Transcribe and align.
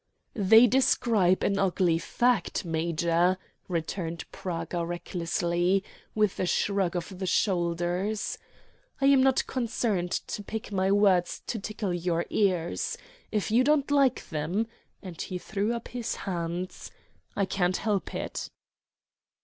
"They 0.33 0.65
describe 0.65 1.43
an 1.43 1.59
ugly 1.59 1.99
fact, 1.99 2.65
major," 2.65 3.37
returned 3.67 4.25
Praga 4.31 4.83
recklessly, 4.83 5.83
with 6.15 6.39
a 6.39 6.47
shrug 6.47 6.95
of 6.95 7.19
the 7.19 7.27
shoulders. 7.27 8.39
"I 8.99 9.05
am 9.05 9.21
not 9.21 9.45
concerned 9.45 10.09
to 10.11 10.41
pick 10.41 10.71
my 10.71 10.91
words 10.91 11.43
to 11.45 11.59
tickle 11.59 11.93
your 11.93 12.25
ears. 12.31 12.97
If 13.31 13.51
you 13.51 13.63
don't 13.63 13.91
like 13.91 14.27
them" 14.29 14.65
and 15.03 15.21
he 15.21 15.37
threw 15.37 15.71
up 15.75 15.89
his 15.89 16.15
hands 16.15 16.89
"I 17.35 17.45
can't 17.45 17.77
help 17.77 18.15
it." 18.15 18.49